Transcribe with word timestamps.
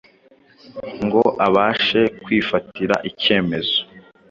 ngo 1.05 1.23
abashe 1.45 2.01
kwifatira 2.23 2.95
icyemezo, 3.09 3.77